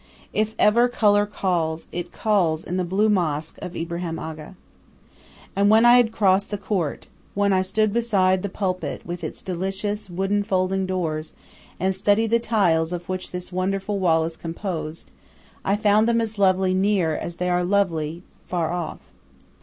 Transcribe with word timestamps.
If 0.33 0.55
ever 0.57 0.87
color 0.87 1.27
calls, 1.27 1.85
it 1.91 2.11
calls 2.11 2.63
in 2.63 2.77
the 2.77 2.83
blue 2.83 3.07
mosque 3.07 3.59
of 3.61 3.75
Ibrahim 3.75 4.17
Aga. 4.17 4.55
And 5.55 5.69
when 5.69 5.85
I 5.85 5.97
had 5.97 6.11
crossed 6.11 6.49
the 6.49 6.57
court, 6.57 7.05
when 7.35 7.53
I 7.53 7.61
stood 7.61 7.93
beside 7.93 8.41
the 8.41 8.49
pulpit, 8.49 9.05
with 9.05 9.23
its 9.23 9.43
delicious, 9.43 10.09
wooden 10.09 10.41
folding 10.41 10.87
doors, 10.87 11.35
and 11.79 11.95
studied 11.95 12.31
the 12.31 12.39
tiles 12.39 12.91
of 12.91 13.07
which 13.07 13.29
this 13.29 13.51
wonderful 13.51 13.99
wall 13.99 14.23
is 14.23 14.37
composed, 14.37 15.11
I 15.63 15.75
found 15.75 16.07
them 16.07 16.19
as 16.19 16.39
lovely 16.39 16.73
near 16.73 17.15
as 17.15 17.35
they 17.35 17.51
are 17.51 17.63
lovely 17.63 18.23
far 18.43 18.71
off. 18.71 18.97